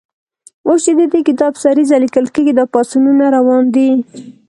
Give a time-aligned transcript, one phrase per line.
[0.67, 3.89] اوس چې د دې کتاب سریزه لیکل کېږي، دا پاڅونونه روان دي.